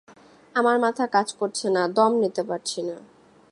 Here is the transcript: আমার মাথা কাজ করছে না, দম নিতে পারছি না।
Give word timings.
আমার 0.55 0.77
মাথা 0.79 1.05
কাজ 1.07 1.27
করছে 1.33 1.67
না, 1.69 1.81
দম 1.87 2.11
নিতে 2.15 2.41
পারছি 2.43 2.79
না। 2.81 2.95